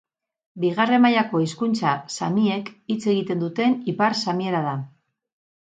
[0.61, 4.77] Bigarren mailako hizkuntza samiek hitz egiten duten ipar samiera da.